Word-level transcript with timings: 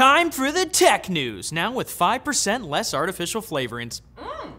Time 0.00 0.30
for 0.30 0.50
the 0.50 0.64
tech 0.64 1.10
news, 1.10 1.52
now 1.52 1.70
with 1.70 1.86
5% 1.86 2.66
less 2.66 2.94
artificial 2.94 3.42
flavorings. 3.42 4.00
Mm. 4.16 4.52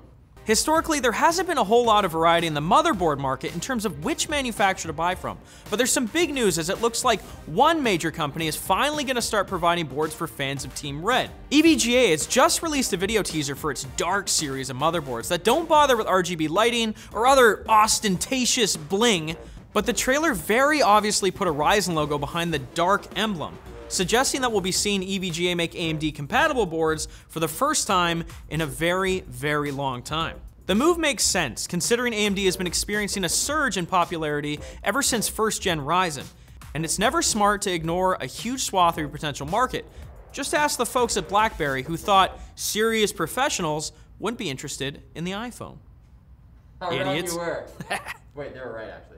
Historically, 0.43 0.99
there 0.99 1.13
hasn't 1.13 1.47
been 1.47 1.57
a 1.57 1.63
whole 1.63 1.83
lot 1.83 2.05
of 2.05 2.11
variety 2.11 2.45
in 2.45 2.53
the 2.53 2.61
motherboard 2.61 3.17
market 3.17 3.51
in 3.55 3.59
terms 3.59 3.83
of 3.83 4.05
which 4.05 4.29
manufacturer 4.29 4.89
to 4.89 4.93
buy 4.93 5.15
from. 5.15 5.39
But 5.71 5.77
there's 5.77 5.91
some 5.91 6.05
big 6.05 6.31
news 6.31 6.59
as 6.59 6.69
it 6.69 6.79
looks 6.79 7.03
like 7.03 7.21
one 7.47 7.81
major 7.81 8.11
company 8.11 8.45
is 8.45 8.55
finally 8.55 9.03
going 9.03 9.15
to 9.15 9.21
start 9.23 9.47
providing 9.47 9.87
boards 9.87 10.13
for 10.13 10.27
fans 10.27 10.63
of 10.63 10.75
Team 10.75 11.03
Red. 11.03 11.31
EVGA 11.49 12.11
has 12.11 12.27
just 12.27 12.61
released 12.61 12.93
a 12.93 12.97
video 12.97 13.23
teaser 13.23 13.55
for 13.55 13.71
its 13.71 13.85
Dark 13.97 14.27
series 14.27 14.69
of 14.69 14.77
motherboards 14.77 15.27
that 15.29 15.43
don't 15.43 15.67
bother 15.67 15.97
with 15.97 16.05
RGB 16.05 16.49
lighting 16.49 16.93
or 17.13 17.25
other 17.25 17.67
ostentatious 17.67 18.77
bling, 18.77 19.35
but 19.73 19.87
the 19.87 19.93
trailer 19.93 20.35
very 20.35 20.83
obviously 20.83 21.31
put 21.31 21.47
a 21.47 21.51
Ryzen 21.51 21.95
logo 21.95 22.19
behind 22.19 22.53
the 22.53 22.59
Dark 22.59 23.07
emblem 23.17 23.57
suggesting 23.91 24.41
that 24.41 24.51
we'll 24.51 24.61
be 24.61 24.71
seeing 24.71 25.01
EVGA 25.01 25.55
make 25.55 25.73
AMD 25.73 26.15
compatible 26.15 26.65
boards 26.65 27.07
for 27.27 27.39
the 27.39 27.47
first 27.47 27.87
time 27.87 28.23
in 28.49 28.61
a 28.61 28.65
very, 28.65 29.21
very 29.21 29.71
long 29.71 30.01
time. 30.01 30.39
The 30.67 30.75
move 30.75 30.97
makes 30.97 31.23
sense, 31.23 31.67
considering 31.67 32.13
AMD 32.13 32.43
has 32.45 32.55
been 32.55 32.67
experiencing 32.67 33.23
a 33.23 33.29
surge 33.29 33.77
in 33.77 33.85
popularity 33.85 34.59
ever 34.83 35.01
since 35.01 35.27
first 35.27 35.61
gen 35.61 35.79
Ryzen, 35.79 36.25
and 36.73 36.85
it's 36.85 36.97
never 36.97 37.21
smart 37.21 37.63
to 37.63 37.71
ignore 37.71 38.15
a 38.15 38.25
huge 38.25 38.63
swath 38.63 38.93
of 38.93 38.99
your 38.99 39.09
potential 39.09 39.45
market. 39.45 39.85
Just 40.31 40.53
ask 40.53 40.77
the 40.77 40.85
folks 40.85 41.17
at 41.17 41.27
BlackBerry 41.27 41.83
who 41.83 41.97
thought 41.97 42.39
serious 42.55 43.11
professionals 43.11 43.91
wouldn't 44.19 44.37
be 44.37 44.49
interested 44.49 45.01
in 45.13 45.23
the 45.23 45.31
iPhone. 45.31 45.77
How 46.79 46.91
Idiots. 46.91 47.33
you 47.33 47.39
were. 47.39 47.65
Wait, 48.35 48.53
they 48.53 48.59
were 48.59 48.73
right 48.73 48.89
actually. 48.89 49.17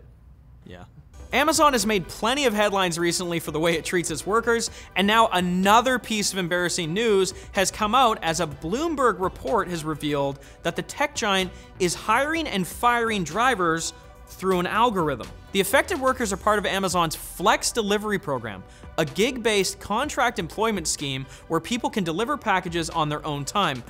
Yeah. 0.65 0.85
Amazon 1.33 1.73
has 1.73 1.83
made 1.87 2.07
plenty 2.07 2.45
of 2.45 2.53
headlines 2.53 2.99
recently 2.99 3.39
for 3.39 3.49
the 3.49 3.59
way 3.59 3.73
it 3.73 3.83
treats 3.83 4.11
its 4.11 4.23
workers, 4.23 4.69
and 4.95 5.07
now 5.07 5.29
another 5.33 5.97
piece 5.97 6.31
of 6.31 6.37
embarrassing 6.37 6.93
news 6.93 7.33
has 7.53 7.71
come 7.71 7.95
out 7.95 8.19
as 8.21 8.39
a 8.39 8.45
Bloomberg 8.45 9.19
report 9.19 9.67
has 9.67 9.83
revealed 9.83 10.37
that 10.61 10.75
the 10.75 10.83
tech 10.83 11.15
giant 11.15 11.51
is 11.79 11.95
hiring 11.95 12.47
and 12.47 12.67
firing 12.67 13.23
drivers 13.23 13.93
through 14.27 14.59
an 14.59 14.67
algorithm. 14.67 15.27
The 15.53 15.59
affected 15.59 15.99
workers 15.99 16.31
are 16.31 16.37
part 16.37 16.59
of 16.59 16.67
Amazon's 16.67 17.15
Flex 17.15 17.71
Delivery 17.71 18.19
Program, 18.19 18.63
a 18.99 19.05
gig 19.05 19.41
based 19.41 19.79
contract 19.79 20.37
employment 20.37 20.87
scheme 20.87 21.25
where 21.47 21.59
people 21.59 21.89
can 21.89 22.03
deliver 22.03 22.37
packages 22.37 22.91
on 22.91 23.09
their 23.09 23.25
own 23.25 23.43
time. 23.43 23.83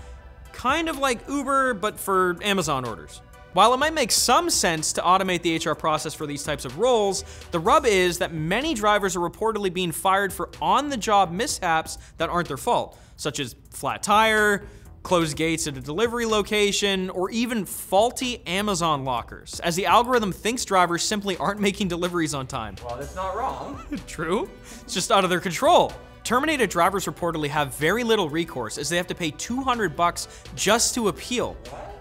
Kind 0.53 0.87
of 0.87 0.97
like 0.97 1.27
Uber, 1.27 1.73
but 1.73 1.99
for 1.99 2.37
Amazon 2.41 2.85
orders. 2.85 3.21
While 3.53 3.71
it 3.75 3.77
might 3.77 3.93
make 3.93 4.11
some 4.11 4.49
sense 4.49 4.93
to 4.93 5.01
automate 5.01 5.43
the 5.43 5.57
HR 5.57 5.75
process 5.75 6.15
for 6.15 6.25
these 6.25 6.43
types 6.43 6.65
of 6.65 6.79
roles, 6.79 7.23
the 7.51 7.59
rub 7.59 7.85
is 7.85 8.17
that 8.17 8.33
many 8.33 8.73
drivers 8.73 9.15
are 9.15 9.19
reportedly 9.19 9.71
being 9.71 9.91
fired 9.91 10.33
for 10.33 10.49
on 10.59 10.89
the 10.89 10.97
job 10.97 11.31
mishaps 11.31 11.99
that 12.17 12.29
aren't 12.29 12.47
their 12.47 12.57
fault, 12.57 12.97
such 13.15 13.39
as 13.39 13.55
flat 13.69 14.01
tire, 14.01 14.65
closed 15.03 15.37
gates 15.37 15.67
at 15.67 15.77
a 15.77 15.81
delivery 15.81 16.25
location, 16.25 17.11
or 17.11 17.29
even 17.29 17.63
faulty 17.63 18.41
Amazon 18.47 19.05
lockers, 19.05 19.59
as 19.59 19.75
the 19.75 19.85
algorithm 19.85 20.31
thinks 20.31 20.65
drivers 20.65 21.03
simply 21.03 21.37
aren't 21.37 21.59
making 21.59 21.87
deliveries 21.87 22.33
on 22.33 22.47
time. 22.47 22.75
Well, 22.83 22.97
that's 22.97 23.15
not 23.15 23.35
wrong. 23.35 23.83
True. 24.07 24.49
It's 24.81 24.95
just 24.95 25.11
out 25.11 25.23
of 25.23 25.29
their 25.29 25.39
control. 25.39 25.93
Terminated 26.23 26.71
drivers 26.71 27.05
reportedly 27.05 27.49
have 27.49 27.75
very 27.75 28.03
little 28.03 28.29
recourse 28.29 28.79
as 28.79 28.89
they 28.89 28.97
have 28.97 29.07
to 29.07 29.15
pay 29.15 29.29
200 29.29 29.95
bucks 29.95 30.27
just 30.55 30.95
to 30.95 31.09
appeal. 31.09 31.55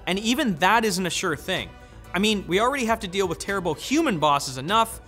And 0.06 0.19
even 0.19 0.56
that 0.56 0.84
isn't 0.84 1.05
a 1.06 1.11
sure 1.11 1.36
thing. 1.36 1.69
I 2.14 2.19
mean, 2.19 2.45
we 2.47 2.61
already 2.61 2.84
have 2.86 3.00
to 3.00 3.08
deal 3.08 3.27
with 3.27 3.39
terrible 3.39 3.75
human 3.75 4.19
bosses 4.19 4.58
enough. 4.58 5.00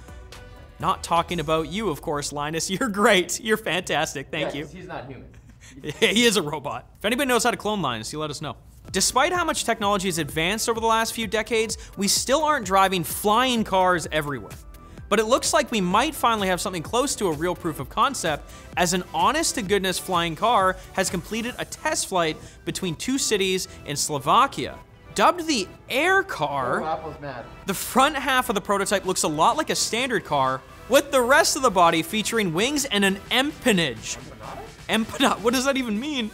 Not 0.81 1.03
talking 1.03 1.41
about 1.41 1.69
you, 1.69 1.91
of 1.91 2.03
course, 2.03 2.33
Linus. 2.33 2.71
You're 2.71 2.89
great. 2.89 3.41
You're 3.41 3.57
fantastic. 3.57 4.29
Thank 4.31 4.55
Yeah, 4.55 4.61
you. 4.61 4.67
He's 4.67 4.87
not 4.87 5.07
human. 5.07 5.29
he 6.01 6.25
is 6.25 6.37
a 6.37 6.43
robot. 6.43 6.89
If 6.99 7.05
anybody 7.05 7.29
knows 7.29 7.45
how 7.45 7.51
to 7.51 7.57
clone 7.57 7.83
Linus, 7.83 8.13
you 8.13 8.19
let 8.19 8.31
us 8.31 8.41
know. 8.41 8.57
Despite 8.93 9.33
how 9.33 9.45
much 9.45 9.65
technology 9.65 10.09
has 10.09 10.19
advanced 10.19 10.69
over 10.69 10.79
the 10.79 10.87
last 10.87 11.15
few 11.15 11.27
decades, 11.27 11.79
we 11.97 12.07
still 12.07 12.45
aren't 12.45 12.67
driving 12.67 13.03
flying 13.03 13.65
cars 13.65 14.07
everywhere. 14.13 14.53
But 15.09 15.21
it 15.21 15.25
looks 15.27 15.53
like 15.53 15.71
we 15.71 15.81
might 15.81 16.15
finally 16.15 16.49
have 16.49 16.61
something 16.61 16.83
close 16.83 17.15
to 17.17 17.29
a 17.29 17.33
real 17.33 17.55
proof 17.55 17.79
of 17.81 17.89
concept, 17.89 18.51
as 18.77 18.93
an 18.95 19.05
honest 19.13 19.55
to 19.57 19.63
goodness 19.63 19.99
flying 19.99 20.37
car 20.37 20.77
has 20.95 21.11
completed 21.11 21.55
a 21.59 21.65
test 21.65 22.09
flight 22.09 22.37
between 22.65 22.97
two 22.97 23.19
cities 23.19 23.69
in 23.87 23.97
Slovakia. 23.97 24.77
Dubbed 25.15 25.47
the 25.47 25.69
Air 25.89 26.21
Oh, 26.21 26.25
Car, 26.25 26.83
Apple's 26.83 27.15
the 27.67 27.75
front 27.75 28.17
half 28.17 28.49
of 28.49 28.57
the 28.57 28.61
prototype 28.61 29.05
looks 29.05 29.23
a 29.23 29.29
lot 29.29 29.57
like 29.57 29.71
a 29.71 29.77
standard 29.77 30.25
car, 30.25 30.61
with 30.89 31.13
the 31.13 31.21
rest 31.21 31.57
of 31.57 31.63
the 31.63 31.71
body 31.71 32.03
featuring 32.03 32.53
wings 32.53 32.85
and 32.85 33.05
an 33.05 33.17
empennage. 33.31 34.19
Empanada? 34.89 35.39
What 35.41 35.55
does 35.55 35.65
that 35.65 35.77
even 35.77 35.99
mean? 35.99 36.31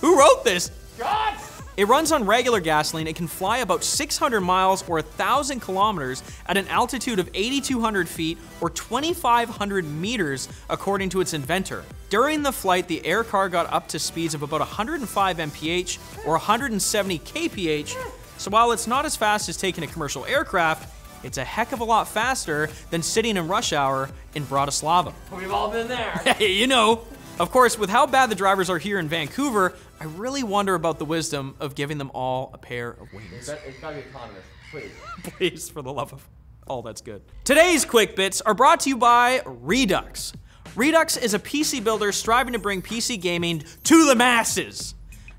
Who 0.00 0.18
wrote 0.18 0.44
this? 0.44 0.70
God! 0.98 1.31
It 1.76 1.88
runs 1.88 2.12
on 2.12 2.26
regular 2.26 2.60
gasoline. 2.60 3.06
It 3.06 3.16
can 3.16 3.26
fly 3.26 3.58
about 3.58 3.82
600 3.82 4.40
miles 4.42 4.86
or 4.88 4.96
1,000 4.96 5.60
kilometers 5.60 6.22
at 6.46 6.56
an 6.58 6.68
altitude 6.68 7.18
of 7.18 7.30
8,200 7.32 8.08
feet 8.08 8.38
or 8.60 8.68
2,500 8.68 9.84
meters, 9.84 10.48
according 10.68 11.08
to 11.10 11.20
its 11.22 11.32
inventor. 11.32 11.84
During 12.10 12.42
the 12.42 12.52
flight, 12.52 12.88
the 12.88 13.04
air 13.06 13.24
car 13.24 13.48
got 13.48 13.72
up 13.72 13.88
to 13.88 13.98
speeds 13.98 14.34
of 14.34 14.42
about 14.42 14.60
105 14.60 15.36
mph 15.38 16.26
or 16.26 16.32
170 16.32 17.18
kph. 17.20 17.96
So 18.36 18.50
while 18.50 18.72
it's 18.72 18.86
not 18.86 19.06
as 19.06 19.16
fast 19.16 19.48
as 19.48 19.56
taking 19.56 19.82
a 19.82 19.86
commercial 19.86 20.26
aircraft, 20.26 20.92
it's 21.24 21.38
a 21.38 21.44
heck 21.44 21.72
of 21.72 21.80
a 21.80 21.84
lot 21.84 22.08
faster 22.08 22.68
than 22.90 23.02
sitting 23.02 23.36
in 23.36 23.48
rush 23.48 23.72
hour 23.72 24.10
in 24.34 24.44
Bratislava. 24.44 25.14
We've 25.34 25.52
all 25.52 25.70
been 25.70 25.88
there. 25.88 26.20
You 26.40 26.66
know. 26.66 27.02
Of 27.38 27.50
course, 27.50 27.78
with 27.78 27.90
how 27.90 28.06
bad 28.06 28.30
the 28.30 28.34
drivers 28.34 28.68
are 28.68 28.78
here 28.78 28.98
in 28.98 29.08
Vancouver, 29.08 29.74
I 29.98 30.04
really 30.04 30.42
wonder 30.42 30.74
about 30.74 30.98
the 30.98 31.04
wisdom 31.04 31.56
of 31.60 31.74
giving 31.74 31.98
them 31.98 32.10
all 32.14 32.50
a 32.52 32.58
pair 32.58 32.90
of 32.90 33.12
wings. 33.12 33.48
it's 33.48 33.80
gotta 33.80 33.96
be 33.96 34.02
autonomous. 34.14 34.44
Please. 34.70 34.90
Please, 35.24 35.68
for 35.68 35.82
the 35.82 35.92
love 35.92 36.12
of 36.12 36.28
all 36.66 36.82
that's 36.82 37.00
good. 37.00 37.22
Today's 37.44 37.84
quick 37.84 38.14
bits 38.16 38.40
are 38.42 38.54
brought 38.54 38.80
to 38.80 38.88
you 38.88 38.96
by 38.96 39.42
Redux. 39.44 40.32
Redux 40.76 41.16
is 41.16 41.34
a 41.34 41.38
PC 41.38 41.82
builder 41.82 42.12
striving 42.12 42.52
to 42.52 42.58
bring 42.58 42.80
PC 42.80 43.20
gaming 43.20 43.64
to 43.84 44.06
the 44.06 44.14
masses. 44.14 44.94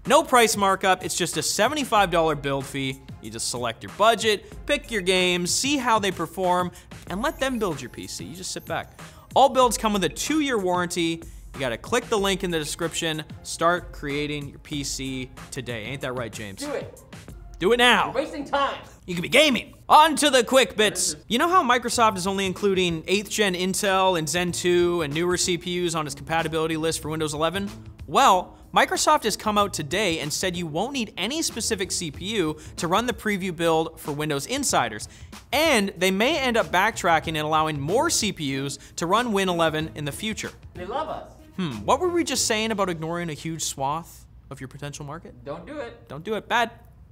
No 0.06 0.22
price 0.22 0.58
markup, 0.58 1.06
it's 1.06 1.16
just 1.16 1.38
a 1.38 1.40
$75 1.40 2.42
build 2.42 2.66
fee. 2.66 3.02
You 3.22 3.32
just 3.32 3.50
select 3.50 3.84
your 3.84 3.92
budget, 3.98 4.66
pick 4.66 4.92
your 4.92 5.02
games, 5.02 5.50
see 5.50 5.78
how 5.78 5.98
they 5.98 6.12
perform, 6.12 6.72
and 7.08 7.22
let 7.22 7.40
them 7.40 7.58
build 7.58 7.82
your 7.82 7.90
PC. 7.90 8.30
You 8.30 8.36
just 8.36 8.52
sit 8.52 8.66
back. 8.66 9.00
All 9.34 9.50
builds 9.50 9.78
come 9.78 9.94
with 9.94 10.04
a 10.04 10.10
two 10.10 10.42
year 10.42 10.58
warranty. 10.58 11.24
You 11.54 11.60
gotta 11.60 11.78
click 11.78 12.06
the 12.10 12.18
link 12.18 12.44
in 12.44 12.50
the 12.50 12.58
description, 12.58 13.24
start 13.44 13.92
creating 13.92 14.50
your 14.50 14.60
PC 14.60 15.30
today. 15.52 15.84
Ain't 15.84 16.02
that 16.02 16.14
right, 16.14 16.32
James? 16.32 16.62
Do 16.62 16.72
it. 16.72 17.00
Do 17.60 17.72
it 17.74 17.78
now. 17.78 18.12
Wasting 18.12 18.44
time. 18.44 18.78
You 19.06 19.14
could 19.14 19.22
be 19.22 19.30
gaming. 19.30 19.76
On 19.88 20.16
to 20.16 20.32
the 20.32 20.44
quick 20.44 20.76
bits. 20.76 21.16
You 21.28 21.38
know 21.38 21.48
how 21.48 21.64
Microsoft 21.64 22.18
is 22.18 22.26
only 22.26 22.48
including 22.48 23.04
8th 23.04 23.30
gen 23.30 23.54
Intel 23.54 24.18
and 24.18 24.28
Zen 24.28 24.52
2 24.52 25.04
and 25.04 25.14
newer 25.14 25.36
CPUs 25.36 25.96
on 25.96 26.08
its 26.08 26.16
compatibility 26.16 26.76
list 26.76 27.02
for 27.02 27.10
Windows 27.10 27.36
11? 27.36 27.70
Well, 28.08 28.58
Microsoft 28.74 29.24
has 29.24 29.38
come 29.38 29.58
out 29.58 29.74
today 29.74 30.20
and 30.20 30.34
said 30.34 30.58
you 30.58 30.66
won't 30.66 30.94
need 30.94 31.14
any 31.16 31.44
specific 31.44 31.90
CPU 31.90 32.60
to 32.78 32.88
run 32.88 33.06
the 33.06 33.14
preview 33.14 33.56
build 33.56 34.00
for 34.00 34.12
Windows 34.12 34.48
Insiders. 34.48 35.08
And 35.52 35.94
they 35.98 36.10
may 36.10 36.40
end 36.40 36.58
up 36.58 36.68
backtracking 36.68 37.28
and 37.28 37.40
allowing 37.40 37.80
more 37.80 38.10
CPUs 38.10 38.80
to 38.96 39.06
run 39.06 39.32
Win 39.32 39.48
11 39.48 39.92
in 39.94 40.06
the 40.06 40.12
future. 40.12 40.52
They 40.74 40.86
love 40.86 41.08
us. 41.08 41.34
Hmm, 41.58 41.72
what 41.86 42.00
were 42.00 42.10
we 42.10 42.24
just 42.24 42.48
saying 42.48 42.72
about 42.72 42.90
ignoring 42.90 43.30
a 43.30 43.34
huge 43.34 43.64
swath 43.64 44.26
of 44.50 44.60
your 44.60 44.68
potential 44.68 45.06
market? 45.06 45.44
Don't 45.46 45.66
do 45.66 45.78
it. 45.78 46.08
Don't 46.08 46.24
do 46.24 46.34
it. 46.36 46.48
Bad. 46.48 46.72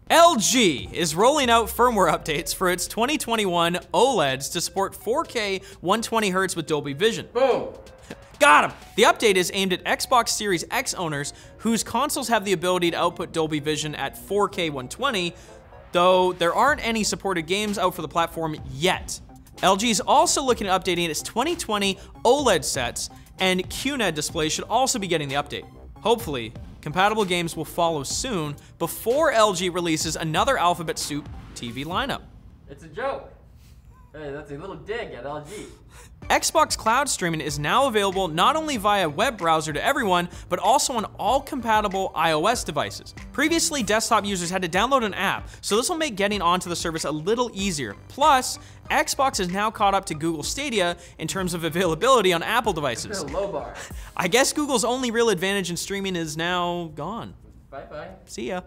LG 0.09 0.91
is 0.91 1.15
rolling 1.15 1.49
out 1.49 1.67
firmware 1.67 2.11
updates 2.11 2.53
for 2.53 2.69
its 2.69 2.87
2021 2.87 3.75
OLEDs 3.93 4.51
to 4.51 4.59
support 4.59 4.93
4K 4.93 5.63
120Hz 5.81 6.55
with 6.55 6.65
Dolby 6.65 6.93
Vision. 6.93 7.29
Boom. 7.33 7.69
Got 8.39 8.71
him! 8.71 8.77
The 8.95 9.03
update 9.03 9.35
is 9.35 9.51
aimed 9.53 9.71
at 9.71 9.83
Xbox 9.85 10.29
Series 10.29 10.65
X 10.71 10.95
owners 10.95 11.31
whose 11.57 11.83
consoles 11.83 12.27
have 12.27 12.43
the 12.43 12.53
ability 12.53 12.91
to 12.91 12.97
output 12.97 13.31
Dolby 13.31 13.59
Vision 13.59 13.93
at 13.93 14.15
4K 14.15 14.71
120, 14.71 15.35
though 15.91 16.33
there 16.33 16.53
aren't 16.53 16.85
any 16.85 17.03
supported 17.03 17.43
games 17.43 17.77
out 17.77 17.93
for 17.93 18.01
the 18.01 18.07
platform 18.07 18.55
yet. 18.73 19.19
LG 19.57 19.91
is 19.91 20.01
also 20.01 20.41
looking 20.41 20.65
at 20.65 20.83
updating 20.83 21.07
its 21.07 21.21
2020 21.21 21.99
OLED 22.25 22.63
sets, 22.63 23.11
and 23.39 23.67
QNED 23.69 24.13
displays 24.13 24.51
should 24.51 24.65
also 24.65 24.99
be 24.99 25.07
getting 25.07 25.27
the 25.27 25.35
update. 25.35 25.65
Hopefully, 26.01 26.53
compatible 26.81 27.25
games 27.25 27.55
will 27.55 27.65
follow 27.65 28.03
soon 28.03 28.55
before 28.79 29.31
LG 29.31 29.73
releases 29.73 30.15
another 30.15 30.57
Alphabet 30.57 30.97
Soup 30.97 31.27
TV 31.55 31.85
lineup. 31.85 32.21
It's 32.69 32.83
a 32.83 32.87
joke. 32.87 33.31
Hey, 34.13 34.31
that's 34.33 34.51
a 34.51 34.57
little 34.57 34.75
dig 34.75 35.13
at 35.13 35.23
LG. 35.23 35.47
Xbox 36.23 36.77
Cloud 36.77 37.07
Streaming 37.07 37.39
is 37.39 37.57
now 37.57 37.87
available 37.87 38.27
not 38.27 38.57
only 38.57 38.75
via 38.75 39.07
web 39.07 39.37
browser 39.37 39.71
to 39.71 39.83
everyone, 39.83 40.27
but 40.49 40.59
also 40.59 40.93
on 40.93 41.05
all 41.17 41.39
compatible 41.39 42.11
iOS 42.13 42.65
devices. 42.65 43.15
Previously, 43.31 43.83
desktop 43.83 44.25
users 44.25 44.49
had 44.49 44.61
to 44.63 44.67
download 44.69 45.05
an 45.05 45.13
app, 45.13 45.49
so 45.61 45.77
this 45.77 45.87
will 45.87 45.95
make 45.95 46.15
getting 46.15 46.41
onto 46.41 46.69
the 46.69 46.75
service 46.75 47.05
a 47.05 47.11
little 47.11 47.49
easier. 47.53 47.95
Plus, 48.09 48.59
Xbox 48.89 49.39
is 49.39 49.49
now 49.49 49.71
caught 49.71 49.93
up 49.93 50.05
to 50.07 50.13
Google 50.13 50.43
Stadia 50.43 50.97
in 51.17 51.27
terms 51.27 51.53
of 51.53 51.63
availability 51.63 52.33
on 52.33 52.43
Apple 52.43 52.73
devices. 52.73 53.23
Low 53.31 53.49
bar. 53.49 53.73
I 54.17 54.27
guess 54.27 54.51
Google's 54.51 54.83
only 54.83 55.09
real 55.09 55.29
advantage 55.29 55.69
in 55.69 55.77
streaming 55.77 56.17
is 56.17 56.35
now 56.35 56.91
gone. 56.95 57.33
Bye 57.69 57.85
bye. 57.89 58.09
See 58.25 58.49
ya. 58.49 58.61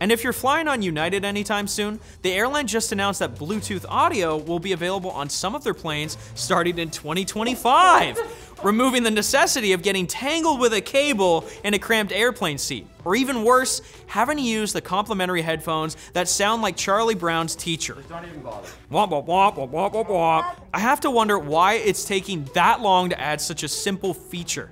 And 0.00 0.12
if 0.12 0.22
you're 0.22 0.32
flying 0.32 0.68
on 0.68 0.82
United 0.82 1.24
anytime 1.24 1.66
soon, 1.66 2.00
the 2.22 2.32
airline 2.32 2.66
just 2.66 2.92
announced 2.92 3.20
that 3.20 3.34
Bluetooth 3.34 3.84
audio 3.88 4.36
will 4.36 4.58
be 4.58 4.72
available 4.72 5.10
on 5.10 5.30
some 5.30 5.54
of 5.54 5.64
their 5.64 5.74
planes 5.74 6.18
starting 6.34 6.78
in 6.78 6.90
2025, 6.90 8.18
removing 8.62 9.02
the 9.02 9.10
necessity 9.10 9.72
of 9.72 9.82
getting 9.82 10.06
tangled 10.06 10.60
with 10.60 10.74
a 10.74 10.80
cable 10.80 11.44
in 11.64 11.72
a 11.74 11.78
cramped 11.78 12.12
airplane 12.12 12.58
seat. 12.58 12.86
Or 13.04 13.14
even 13.14 13.44
worse, 13.44 13.82
having 14.06 14.36
to 14.36 14.42
use 14.42 14.72
the 14.72 14.80
complimentary 14.80 15.40
headphones 15.40 15.96
that 16.12 16.28
sound 16.28 16.60
like 16.60 16.76
Charlie 16.76 17.14
Brown's 17.14 17.54
teacher. 17.54 17.96
Don't 18.08 18.24
even 18.26 18.42
bother. 18.42 18.68
Womp, 18.90 19.10
womp, 19.10 19.26
womp, 19.26 19.70
womp, 19.70 19.92
womp, 19.92 20.08
womp. 20.08 20.56
I 20.74 20.80
have 20.80 21.00
to 21.02 21.10
wonder 21.10 21.38
why 21.38 21.74
it's 21.74 22.04
taking 22.04 22.44
that 22.54 22.80
long 22.80 23.10
to 23.10 23.20
add 23.20 23.40
such 23.40 23.62
a 23.62 23.68
simple 23.68 24.12
feature. 24.12 24.70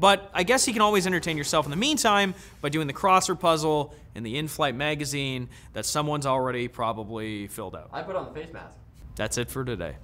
But 0.00 0.30
I 0.32 0.44
guess 0.44 0.66
you 0.66 0.72
can 0.72 0.80
always 0.80 1.06
entertain 1.06 1.36
yourself 1.36 1.66
in 1.66 1.70
the 1.70 1.76
meantime 1.76 2.34
by 2.62 2.70
doing 2.70 2.86
the 2.86 2.94
crossword 2.94 3.38
puzzle 3.38 3.94
in 4.14 4.22
the 4.22 4.38
in-flight 4.38 4.74
magazine 4.74 5.50
that 5.74 5.84
someone's 5.84 6.24
already 6.24 6.68
probably 6.68 7.46
filled 7.48 7.76
out. 7.76 7.90
I 7.92 8.00
put 8.02 8.16
on 8.16 8.24
the 8.24 8.32
face 8.32 8.50
mask. 8.50 8.78
That's 9.14 9.36
it 9.36 9.50
for 9.50 9.62
today. 9.62 9.96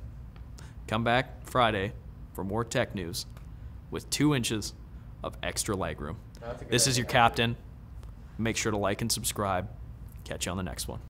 Come 0.86 1.02
back 1.02 1.46
Friday 1.46 1.92
for 2.34 2.44
more 2.44 2.62
tech 2.62 2.94
news 2.94 3.24
with 3.90 4.08
two 4.10 4.34
inches 4.34 4.74
of 5.24 5.34
extra 5.42 5.74
legroom. 5.74 6.16
That's 6.40 6.60
a 6.60 6.64
good 6.66 6.72
This 6.72 6.86
is 6.86 6.98
your 6.98 7.06
captain. 7.06 7.56
Make 8.36 8.58
sure 8.58 8.70
to 8.70 8.78
like 8.78 9.00
and 9.00 9.10
subscribe. 9.10 9.68
Catch 10.24 10.44
you 10.44 10.52
on 10.52 10.58
the 10.58 10.62
next 10.62 10.88
one. 10.88 11.00